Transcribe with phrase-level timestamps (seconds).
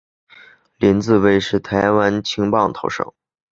[0.79, 3.13] 林子崴是台湾青棒投手。